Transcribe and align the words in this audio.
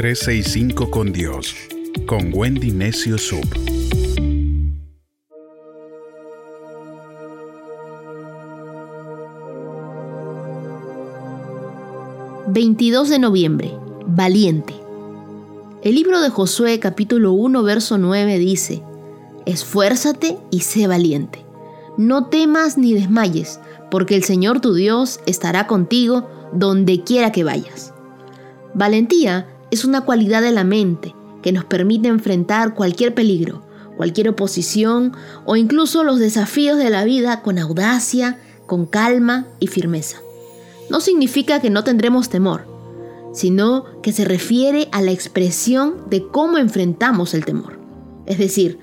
365 0.00 0.90
con 0.90 1.12
Dios, 1.12 1.54
con 2.06 2.30
Wendy 2.32 2.70
Necio 2.70 3.18
Sub. 3.18 3.44
...22 12.48 13.08
de 13.08 13.18
noviembre... 13.18 13.74
...Valiente... 14.06 14.72
El 15.82 15.96
libro 15.96 16.22
de 16.22 16.30
Josué 16.30 16.78
capítulo 16.78 17.32
1 17.32 17.62
verso 17.62 17.98
9 17.98 18.38
dice, 18.38 18.82
Esfuérzate 19.44 20.38
y 20.50 20.60
sé 20.60 20.86
valiente. 20.86 21.44
No 21.98 22.28
temas 22.28 22.78
ni 22.78 22.94
desmayes, 22.94 23.60
porque 23.90 24.16
el 24.16 24.24
Señor 24.24 24.62
tu 24.62 24.72
Dios 24.72 25.20
estará 25.26 25.66
contigo 25.66 26.26
donde 26.54 27.04
quiera 27.04 27.32
que 27.32 27.44
vayas. 27.44 27.92
Valentía 28.72 29.59
es 29.70 29.84
una 29.84 30.02
cualidad 30.02 30.42
de 30.42 30.52
la 30.52 30.64
mente 30.64 31.14
que 31.42 31.52
nos 31.52 31.64
permite 31.64 32.08
enfrentar 32.08 32.74
cualquier 32.74 33.14
peligro, 33.14 33.62
cualquier 33.96 34.28
oposición 34.28 35.12
o 35.44 35.56
incluso 35.56 36.04
los 36.04 36.18
desafíos 36.18 36.78
de 36.78 36.90
la 36.90 37.04
vida 37.04 37.42
con 37.42 37.58
audacia, 37.58 38.38
con 38.66 38.86
calma 38.86 39.46
y 39.58 39.66
firmeza. 39.66 40.18
No 40.90 41.00
significa 41.00 41.60
que 41.60 41.70
no 41.70 41.84
tendremos 41.84 42.28
temor, 42.28 42.66
sino 43.32 43.84
que 44.02 44.12
se 44.12 44.24
refiere 44.24 44.88
a 44.92 45.02
la 45.02 45.12
expresión 45.12 46.08
de 46.10 46.26
cómo 46.26 46.58
enfrentamos 46.58 47.34
el 47.34 47.44
temor. 47.44 47.78
Es 48.26 48.38
decir, 48.38 48.78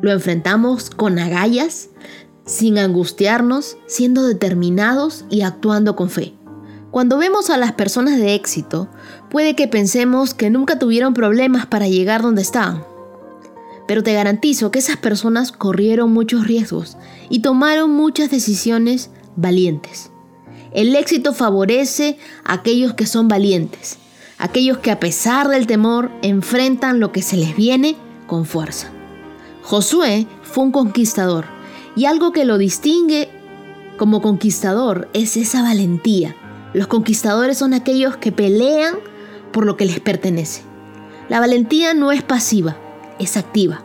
lo 0.00 0.10
enfrentamos 0.10 0.90
con 0.90 1.18
agallas, 1.18 1.90
sin 2.46 2.78
angustiarnos, 2.78 3.76
siendo 3.86 4.22
determinados 4.22 5.24
y 5.30 5.42
actuando 5.42 5.96
con 5.96 6.10
fe. 6.10 6.34
Cuando 6.94 7.18
vemos 7.18 7.50
a 7.50 7.56
las 7.56 7.72
personas 7.72 8.18
de 8.18 8.36
éxito, 8.36 8.86
puede 9.28 9.56
que 9.56 9.66
pensemos 9.66 10.32
que 10.32 10.48
nunca 10.48 10.78
tuvieron 10.78 11.12
problemas 11.12 11.66
para 11.66 11.88
llegar 11.88 12.22
donde 12.22 12.42
estaban. 12.42 12.84
Pero 13.88 14.04
te 14.04 14.12
garantizo 14.12 14.70
que 14.70 14.78
esas 14.78 14.96
personas 14.98 15.50
corrieron 15.50 16.12
muchos 16.12 16.46
riesgos 16.46 16.96
y 17.28 17.40
tomaron 17.40 17.90
muchas 17.90 18.30
decisiones 18.30 19.10
valientes. 19.34 20.12
El 20.72 20.94
éxito 20.94 21.32
favorece 21.32 22.16
a 22.44 22.52
aquellos 22.52 22.94
que 22.94 23.06
son 23.06 23.26
valientes, 23.26 23.98
aquellos 24.38 24.78
que 24.78 24.92
a 24.92 25.00
pesar 25.00 25.48
del 25.48 25.66
temor 25.66 26.12
enfrentan 26.22 27.00
lo 27.00 27.10
que 27.10 27.22
se 27.22 27.36
les 27.36 27.56
viene 27.56 27.96
con 28.28 28.46
fuerza. 28.46 28.92
Josué 29.62 30.28
fue 30.44 30.62
un 30.62 30.70
conquistador 30.70 31.46
y 31.96 32.04
algo 32.04 32.30
que 32.30 32.44
lo 32.44 32.56
distingue 32.56 33.30
como 33.96 34.22
conquistador 34.22 35.08
es 35.12 35.36
esa 35.36 35.60
valentía. 35.60 36.36
Los 36.74 36.88
conquistadores 36.88 37.56
son 37.56 37.72
aquellos 37.72 38.16
que 38.16 38.32
pelean 38.32 38.96
por 39.52 39.64
lo 39.64 39.76
que 39.76 39.86
les 39.86 40.00
pertenece. 40.00 40.62
La 41.28 41.40
valentía 41.40 41.94
no 41.94 42.12
es 42.12 42.22
pasiva, 42.22 42.76
es 43.18 43.36
activa. 43.36 43.82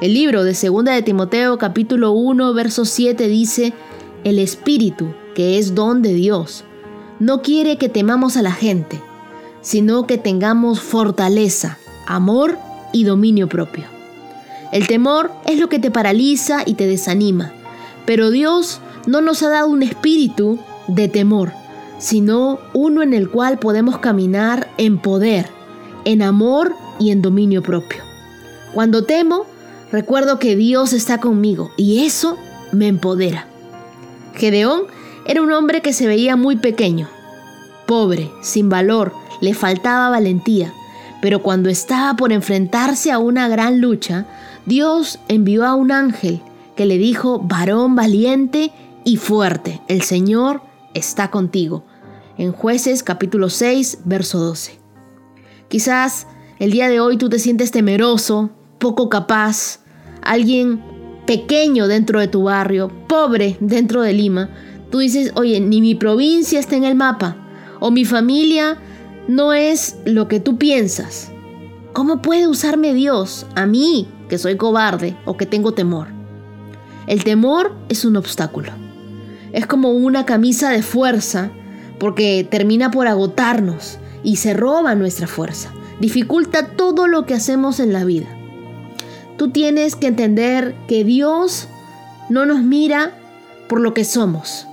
El 0.00 0.14
libro 0.14 0.44
de 0.44 0.52
2 0.52 0.84
de 0.84 1.02
Timoteo 1.02 1.58
capítulo 1.58 2.12
1 2.12 2.54
verso 2.54 2.84
7 2.84 3.26
dice, 3.26 3.74
el 4.24 4.38
espíritu 4.38 5.12
que 5.34 5.58
es 5.58 5.74
don 5.74 6.00
de 6.00 6.14
Dios. 6.14 6.64
No 7.18 7.42
quiere 7.42 7.76
que 7.76 7.88
temamos 7.88 8.36
a 8.36 8.42
la 8.42 8.52
gente, 8.52 9.00
sino 9.60 10.06
que 10.06 10.16
tengamos 10.16 10.80
fortaleza, 10.80 11.78
amor 12.06 12.56
y 12.92 13.04
dominio 13.04 13.48
propio. 13.48 13.84
El 14.72 14.86
temor 14.86 15.32
es 15.44 15.58
lo 15.58 15.68
que 15.68 15.78
te 15.78 15.90
paraliza 15.90 16.62
y 16.64 16.74
te 16.74 16.86
desanima, 16.86 17.52
pero 18.06 18.30
Dios 18.30 18.80
no 19.06 19.20
nos 19.20 19.42
ha 19.42 19.50
dado 19.50 19.68
un 19.68 19.82
espíritu 19.82 20.58
de 20.88 21.08
temor, 21.08 21.52
sino 22.02 22.58
uno 22.74 23.00
en 23.02 23.14
el 23.14 23.30
cual 23.30 23.60
podemos 23.60 23.98
caminar 23.98 24.68
en 24.76 24.98
poder, 24.98 25.48
en 26.04 26.20
amor 26.20 26.74
y 26.98 27.12
en 27.12 27.22
dominio 27.22 27.62
propio. 27.62 28.02
Cuando 28.74 29.04
temo, 29.04 29.46
recuerdo 29.92 30.40
que 30.40 30.56
Dios 30.56 30.92
está 30.92 31.18
conmigo 31.18 31.70
y 31.76 32.04
eso 32.04 32.36
me 32.72 32.88
empodera. 32.88 33.46
Gedeón 34.34 34.82
era 35.26 35.42
un 35.42 35.52
hombre 35.52 35.80
que 35.80 35.92
se 35.92 36.08
veía 36.08 36.34
muy 36.34 36.56
pequeño, 36.56 37.08
pobre, 37.86 38.32
sin 38.42 38.68
valor, 38.68 39.12
le 39.40 39.54
faltaba 39.54 40.10
valentía, 40.10 40.74
pero 41.20 41.40
cuando 41.40 41.68
estaba 41.68 42.16
por 42.16 42.32
enfrentarse 42.32 43.12
a 43.12 43.20
una 43.20 43.46
gran 43.46 43.80
lucha, 43.80 44.26
Dios 44.66 45.20
envió 45.28 45.64
a 45.64 45.76
un 45.76 45.92
ángel 45.92 46.40
que 46.74 46.84
le 46.84 46.98
dijo, 46.98 47.38
varón 47.38 47.94
valiente 47.94 48.72
y 49.04 49.18
fuerte, 49.18 49.80
el 49.86 50.02
Señor 50.02 50.62
está 50.94 51.30
contigo. 51.30 51.84
En 52.38 52.52
jueces 52.52 53.02
capítulo 53.02 53.48
6, 53.50 54.00
verso 54.04 54.38
12. 54.38 54.78
Quizás 55.68 56.26
el 56.58 56.70
día 56.70 56.88
de 56.88 57.00
hoy 57.00 57.16
tú 57.16 57.28
te 57.28 57.38
sientes 57.38 57.70
temeroso, 57.70 58.50
poco 58.78 59.08
capaz, 59.08 59.80
alguien 60.22 60.82
pequeño 61.26 61.88
dentro 61.88 62.20
de 62.20 62.28
tu 62.28 62.44
barrio, 62.44 62.90
pobre 63.06 63.56
dentro 63.60 64.02
de 64.02 64.12
Lima, 64.12 64.50
Tú 64.92 64.98
dices, 64.98 65.32
oye, 65.36 65.58
ni 65.58 65.80
mi 65.80 65.94
provincia 65.94 66.60
está 66.60 66.76
en 66.76 66.84
el 66.84 66.94
mapa, 66.94 67.38
o 67.80 67.90
mi 67.90 68.04
familia 68.04 68.76
no 69.26 69.54
es 69.54 69.96
lo 70.04 70.28
que 70.28 70.38
tú 70.38 70.58
piensas. 70.58 71.32
¿Cómo 71.94 72.20
puede 72.20 72.46
usarme 72.46 72.92
Dios 72.92 73.46
a 73.54 73.64
mí, 73.64 74.06
que 74.28 74.36
soy 74.36 74.58
cobarde 74.58 75.16
o 75.24 75.38
que 75.38 75.46
tengo 75.46 75.72
temor? 75.72 76.08
El 77.06 77.24
temor 77.24 77.74
es 77.88 78.04
un 78.04 78.16
obstáculo. 78.16 78.81
Es 79.52 79.66
como 79.66 79.90
una 79.90 80.24
camisa 80.24 80.70
de 80.70 80.82
fuerza 80.82 81.50
porque 81.98 82.46
termina 82.48 82.90
por 82.90 83.06
agotarnos 83.06 83.98
y 84.22 84.36
se 84.36 84.54
roba 84.54 84.94
nuestra 84.94 85.26
fuerza. 85.26 85.72
Dificulta 86.00 86.68
todo 86.68 87.06
lo 87.06 87.26
que 87.26 87.34
hacemos 87.34 87.80
en 87.80 87.92
la 87.92 88.04
vida. 88.04 88.26
Tú 89.36 89.50
tienes 89.50 89.96
que 89.96 90.08
entender 90.08 90.74
que 90.88 91.04
Dios 91.04 91.68
no 92.28 92.46
nos 92.46 92.62
mira 92.62 93.12
por 93.68 93.80
lo 93.80 93.94
que 93.94 94.04
somos, 94.04 94.66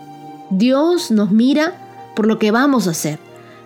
Dios 0.49 1.11
nos 1.11 1.31
mira 1.31 1.75
por 2.15 2.25
lo 2.25 2.39
que 2.39 2.51
vamos 2.51 2.87
a 2.87 2.91
hacer. 2.91 3.19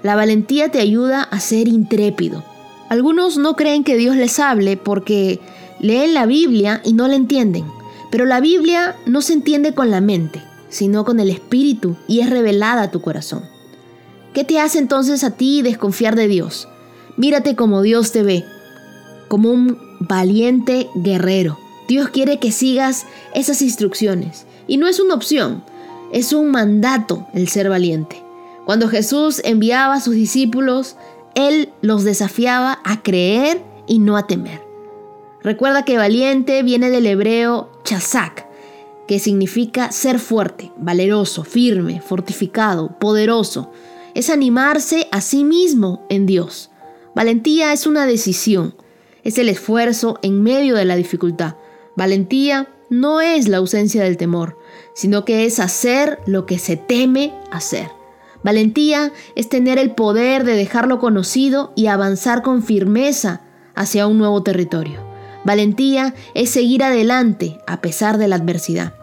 La 0.04 0.16
valentía 0.16 0.70
te 0.70 0.80
ayuda 0.80 1.24
a 1.24 1.40
ser 1.40 1.68
intrépido. 1.68 2.44
Algunos 2.90 3.38
no 3.38 3.56
creen 3.56 3.84
que 3.84 3.96
Dios 3.96 4.16
les 4.18 4.40
hable 4.40 4.76
porque 4.76 5.40
leen 5.80 6.14
la 6.14 6.26
Biblia 6.26 6.82
y 6.84 6.94
no 6.94 7.08
la 7.08 7.16
entienden. 7.16 7.66
Pero 8.12 8.26
la 8.26 8.42
Biblia 8.42 8.96
no 9.06 9.22
se 9.22 9.34
entiende 9.34 9.74
con 9.74 9.90
la 9.90 10.02
mente, 10.02 10.42
sino 10.74 11.06
con 11.06 11.20
el 11.20 11.30
Espíritu 11.30 11.96
y 12.08 12.22
es 12.22 12.32
revelada 12.32 12.82
a 12.82 12.92
tu 12.92 13.00
corazón. 13.00 13.44
¿Qué 14.34 14.44
te 14.44 14.60
hace 14.60 14.80
entonces 14.80 15.24
a 15.24 15.30
ti 15.32 15.62
desconfiar 15.62 16.16
de 16.16 16.28
Dios? 16.28 16.68
Mírate 17.16 17.56
como 17.56 17.84
Dios 17.84 18.12
te 18.12 18.24
ve, 18.24 18.44
como 19.28 19.52
un 19.52 19.78
valiente 20.00 20.90
guerrero. 20.96 21.60
Dios 21.88 22.10
quiere 22.10 22.40
que 22.40 22.52
sigas 22.52 23.06
esas 23.36 23.62
instrucciones 23.62 24.48
y 24.66 24.78
no 24.78 24.88
es 24.88 25.00
una 25.00 25.14
opción, 25.14 25.64
es 26.12 26.34
un 26.34 26.50
mandato 26.50 27.28
el 27.36 27.50
ser 27.50 27.70
valiente. 27.70 28.24
Cuando 28.66 28.88
Jesús 28.88 29.42
enviaba 29.46 29.94
a 29.94 30.02
sus 30.02 30.16
discípulos, 30.16 30.96
Él 31.36 31.70
los 31.82 32.04
desafiaba 32.04 32.80
a 32.84 33.04
creer 33.04 33.62
y 33.86 34.00
no 34.00 34.18
a 34.18 34.26
temer. 34.26 34.62
Recuerda 35.44 35.86
que 35.86 35.98
valiente 35.98 36.64
viene 36.64 36.90
del 36.90 37.06
hebreo 37.06 37.70
chazak, 37.84 38.43
que 39.08 39.20
significa 39.20 39.92
ser 39.92 40.20
fuerte, 40.20 40.72
valeroso, 40.78 41.44
firme, 41.44 42.02
fortificado, 42.02 42.98
poderoso. 43.00 43.72
Es 44.14 44.30
animarse 44.30 45.08
a 45.12 45.22
sí 45.22 45.44
mismo 45.44 46.06
en 46.10 46.26
Dios. 46.26 46.70
Valentía 47.16 47.74
es 47.74 47.86
una 47.86 48.06
decisión, 48.06 48.76
es 49.24 49.38
el 49.38 49.50
esfuerzo 49.50 50.20
en 50.22 50.42
medio 50.42 50.76
de 50.76 50.86
la 50.86 50.96
dificultad. 50.96 51.56
Valentía 51.96 52.70
no 52.90 53.22
es 53.22 53.48
la 53.48 53.58
ausencia 53.58 54.04
del 54.04 54.18
temor, 54.18 54.58
sino 54.94 55.26
que 55.26 55.46
es 55.46 55.60
hacer 55.60 56.20
lo 56.26 56.46
que 56.46 56.60
se 56.60 56.78
teme 56.78 57.34
hacer. 57.52 57.90
Valentía 58.44 59.12
es 59.36 59.48
tener 59.48 59.80
el 59.80 59.92
poder 59.92 60.44
de 60.44 60.56
dejarlo 60.56 61.00
conocido 61.00 61.72
y 61.76 61.88
avanzar 61.88 62.42
con 62.42 62.62
firmeza 62.62 63.42
hacia 63.74 64.06
un 64.06 64.18
nuevo 64.18 64.44
territorio. 64.44 65.00
Valentía 65.46 66.14
es 66.34 66.50
seguir 66.50 66.84
adelante 66.84 67.60
a 67.68 67.82
pesar 67.82 68.18
de 68.18 68.28
la 68.28 68.36
adversidad. 68.36 68.94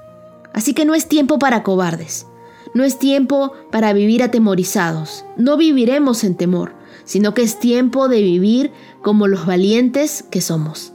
Así 0.55 0.75
que 0.75 0.85
no 0.85 0.95
es 0.95 1.09
tiempo 1.09 1.39
para 1.39 1.63
cobardes. 1.63 2.27
No 2.75 2.85
es 2.85 2.99
tiempo 2.99 3.53
para 3.71 3.93
vivir 3.93 4.23
atemorizados. 4.23 5.25
No 5.37 5.57
viviremos 5.57 6.23
en 6.25 6.37
temor, 6.37 6.75
sino 7.05 7.35
que 7.35 7.43
es 7.43 7.59
tiempo 7.59 8.09
de 8.09 8.23
vivir 8.23 8.73
como 9.03 9.27
los 9.27 9.47
valientes 9.47 10.25
que 10.31 10.41
somos. 10.41 10.93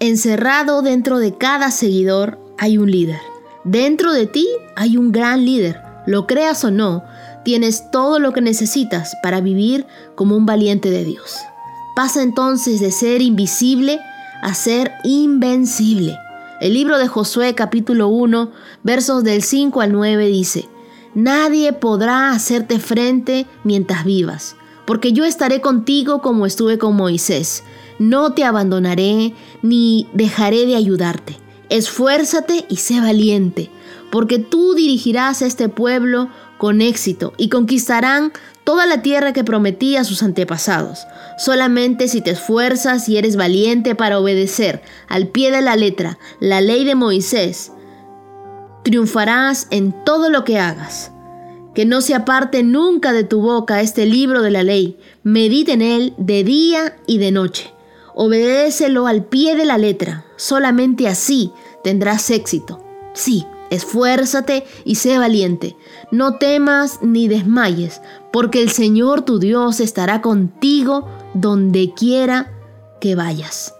Encerrado 0.00 0.82
dentro 0.82 1.18
de 1.18 1.36
cada 1.36 1.70
seguidor 1.70 2.38
hay 2.58 2.78
un 2.78 2.90
líder. 2.90 3.20
Dentro 3.64 4.12
de 4.12 4.26
ti 4.26 4.46
hay 4.76 4.96
un 4.98 5.12
gran 5.12 5.44
líder. 5.44 5.80
Lo 6.06 6.26
creas 6.26 6.64
o 6.64 6.70
no, 6.70 7.02
tienes 7.44 7.90
todo 7.90 8.18
lo 8.18 8.32
que 8.32 8.42
necesitas 8.42 9.16
para 9.22 9.40
vivir 9.40 9.86
como 10.14 10.36
un 10.36 10.44
valiente 10.44 10.90
de 10.90 11.04
Dios. 11.04 11.38
Pasa 11.96 12.22
entonces 12.22 12.80
de 12.80 12.90
ser 12.90 13.22
invisible 13.22 14.00
a 14.42 14.52
ser 14.52 14.92
invencible. 15.04 16.18
El 16.64 16.72
libro 16.72 16.96
de 16.96 17.08
Josué 17.08 17.54
capítulo 17.54 18.08
1 18.08 18.50
versos 18.82 19.22
del 19.22 19.42
5 19.42 19.82
al 19.82 19.92
9 19.92 20.28
dice, 20.28 20.66
Nadie 21.14 21.74
podrá 21.74 22.30
hacerte 22.30 22.78
frente 22.78 23.46
mientras 23.64 24.06
vivas. 24.06 24.56
porque 24.86 25.12
yo 25.12 25.26
estaré 25.26 25.60
contigo 25.60 26.22
como 26.22 26.46
estuve 26.46 26.78
con 26.78 26.96
Moisés. 26.96 27.64
No 27.98 28.32
te 28.32 28.44
abandonaré 28.44 29.34
ni 29.60 30.08
dejaré 30.14 30.64
de 30.64 30.74
ayudarte. 30.74 31.36
Esfuérzate 31.68 32.64
y 32.70 32.76
sé 32.76 32.98
valiente, 32.98 33.68
porque 34.10 34.38
tú 34.38 34.72
dirigirás 34.72 35.42
a 35.42 35.46
este 35.46 35.68
pueblo 35.68 36.30
con 36.64 36.80
éxito 36.80 37.34
y 37.36 37.50
conquistarán 37.50 38.32
toda 38.64 38.86
la 38.86 39.02
tierra 39.02 39.34
que 39.34 39.44
prometí 39.44 39.98
a 39.98 40.04
sus 40.04 40.22
antepasados. 40.22 41.06
Solamente 41.36 42.08
si 42.08 42.22
te 42.22 42.30
esfuerzas 42.30 43.06
y 43.06 43.18
eres 43.18 43.36
valiente 43.36 43.94
para 43.94 44.18
obedecer 44.18 44.80
al 45.06 45.28
pie 45.28 45.50
de 45.50 45.60
la 45.60 45.76
letra 45.76 46.18
la 46.40 46.62
ley 46.62 46.86
de 46.86 46.94
Moisés, 46.94 47.70
triunfarás 48.82 49.66
en 49.70 49.94
todo 50.06 50.30
lo 50.30 50.44
que 50.44 50.58
hagas. 50.58 51.12
Que 51.74 51.84
no 51.84 52.00
se 52.00 52.14
aparte 52.14 52.62
nunca 52.62 53.12
de 53.12 53.24
tu 53.24 53.42
boca 53.42 53.82
este 53.82 54.06
libro 54.06 54.40
de 54.40 54.50
la 54.50 54.62
ley, 54.62 54.98
medite 55.22 55.74
en 55.74 55.82
él 55.82 56.14
de 56.16 56.44
día 56.44 56.96
y 57.06 57.18
de 57.18 57.30
noche. 57.30 57.74
Obedécelo 58.14 59.06
al 59.06 59.26
pie 59.26 59.54
de 59.54 59.66
la 59.66 59.76
letra, 59.76 60.24
solamente 60.36 61.08
así 61.08 61.52
tendrás 61.82 62.30
éxito. 62.30 62.82
Sí, 63.12 63.44
esfuérzate 63.74 64.64
y 64.84 64.96
sé 64.96 65.18
valiente. 65.18 65.76
No 66.10 66.36
temas 66.38 67.00
ni 67.02 67.28
desmayes, 67.28 68.00
porque 68.32 68.62
el 68.62 68.70
Señor 68.70 69.22
tu 69.22 69.38
Dios 69.38 69.80
estará 69.80 70.20
contigo 70.20 71.08
donde 71.34 71.92
quiera 71.94 72.52
que 73.00 73.14
vayas. 73.14 73.74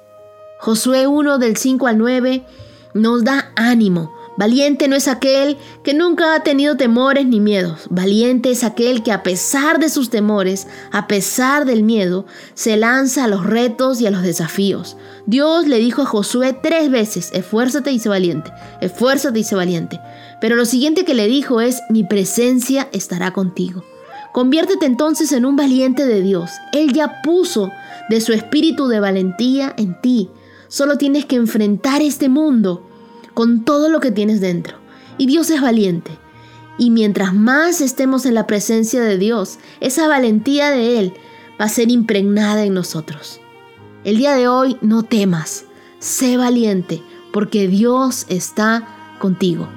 Josué 0.61 1.07
1 1.07 1.39
del 1.39 1.57
5 1.57 1.87
al 1.87 1.99
9 1.99 2.47
nos 2.95 3.25
da 3.25 3.53
ánimo 3.57 4.13
Valiente 4.37 4.89
no 4.89 4.97
es 4.97 5.07
aquel 5.07 5.57
que 5.85 5.95
nunca 5.95 6.35
ha 6.35 6.43
tenido 6.43 6.77
temores 6.77 7.25
ni 7.25 7.39
miedos. 7.39 7.87
Valiente 7.89 8.51
es 8.51 8.65
aquel 8.65 9.05
que 9.05 9.13
a 9.13 9.23
pesar 9.23 9.79
de 9.79 9.89
sus 9.89 10.11
temores, 10.11 10.67
a 10.91 11.07
pesar 11.07 11.65
del 11.67 11.85
miedo, 11.85 12.27
se 12.55 12.77
lanza 12.77 13.25
a 13.25 13.29
los 13.29 13.47
retos 13.47 14.01
y 14.01 14.07
a 14.07 14.11
los 14.11 14.23
desafíos. 14.23 14.97
Dios 15.27 15.69
le 15.69 15.79
dijo 15.79 16.03
a 16.03 16.07
Josué 16.07 16.59
tres 16.61 16.91
veces, 16.91 17.31
esfuérzate 17.33 17.93
y 17.93 18.01
sé 18.01 18.09
valiente, 18.09 18.53
esfuérzate 18.81 19.39
y 19.39 19.45
sé 19.45 19.55
valiente. 19.55 20.01
Pero 20.41 20.57
lo 20.57 20.65
siguiente 20.65 21.05
que 21.05 21.15
le 21.15 21.29
dijo 21.29 21.61
es, 21.61 21.81
mi 21.89 22.03
presencia 22.03 22.89
estará 22.93 23.33
contigo. 23.33 23.85
Conviértete 24.33 24.85
entonces 24.85 25.31
en 25.31 25.45
un 25.45 25.55
valiente 25.55 26.07
de 26.07 26.21
Dios. 26.21 26.51
Él 26.73 26.93
ya 26.93 27.23
puso 27.23 27.71
de 28.09 28.21
su 28.21 28.33
espíritu 28.33 28.89
de 28.89 28.99
valentía 28.99 29.73
en 29.79 30.01
ti. 30.01 30.29
Solo 30.67 30.99
tienes 30.99 31.25
que 31.25 31.37
enfrentar 31.37 32.03
este 32.03 32.29
mundo 32.29 32.85
con 33.35 33.65
todo 33.65 33.89
lo 33.89 34.01
que 34.01 34.11
tienes 34.11 34.41
dentro. 34.41 34.79
Y 35.19 35.27
Dios 35.27 35.51
es 35.51 35.61
valiente. 35.61 36.19
Y 36.79 36.91
mientras 36.91 37.35
más 37.35 37.81
estemos 37.81 38.27
en 38.27 38.35
la 38.35 38.47
presencia 38.47 39.03
de 39.03 39.19
Dios, 39.19 39.59
esa 39.81 40.09
valentía 40.09 40.71
de 40.71 40.99
Él 40.99 41.13
va 41.61 41.67
a 41.67 41.69
ser 41.69 41.91
impregnada 41.91 42.65
en 42.65 42.75
nosotros. 42.75 43.41
El 44.05 44.17
día 44.17 44.35
de 44.35 44.49
hoy 44.49 44.77
no 44.81 45.03
temas, 45.03 45.67
sé 45.99 46.37
valiente, 46.37 47.03
porque 47.33 47.69
Dios 47.69 48.27
está 48.29 49.17
contigo. 49.19 49.69